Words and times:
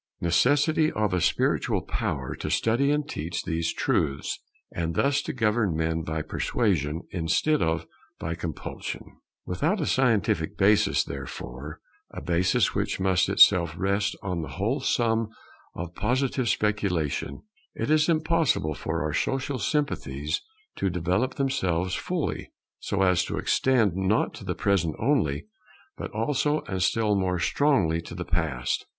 [Necessity 0.19 0.91
of 0.91 1.13
a 1.13 1.21
spiritual 1.21 1.83
power 1.83 2.33
to 2.37 2.49
study 2.49 2.89
and 2.89 3.07
teach 3.07 3.43
these 3.43 3.71
truths, 3.71 4.39
and 4.73 4.95
thus 4.95 5.21
to 5.21 5.31
govern 5.31 5.75
men 5.77 6.01
by 6.01 6.23
persuasion, 6.23 7.03
instead 7.11 7.61
of 7.61 7.85
by 8.17 8.33
compulsion] 8.33 9.03
Without 9.45 9.79
a 9.79 9.85
scientific 9.85 10.57
basis, 10.57 11.03
therefore, 11.03 11.81
a 12.09 12.19
basis 12.19 12.73
which 12.73 12.99
must 12.99 13.29
itself 13.29 13.75
rest 13.77 14.15
on 14.23 14.41
the 14.41 14.47
whole 14.57 14.79
sum 14.79 15.29
of 15.75 15.93
Positive 15.93 16.49
speculation, 16.49 17.43
it 17.75 17.91
is 17.91 18.09
impossible 18.09 18.73
for 18.73 19.03
our 19.03 19.13
social 19.13 19.59
sympathies 19.59 20.41
to 20.77 20.89
develop 20.89 21.35
themselves 21.35 21.93
fully, 21.93 22.51
so 22.79 23.03
as 23.03 23.23
to 23.25 23.37
extend 23.37 23.93
not 23.95 24.33
to 24.33 24.43
the 24.43 24.55
Present 24.55 24.95
only, 24.97 25.45
but 25.95 26.09
also 26.09 26.61
and 26.61 26.81
still 26.81 27.13
more 27.15 27.37
strongly 27.37 28.01
to 28.01 28.15
the 28.15 28.25
Past. 28.25 28.87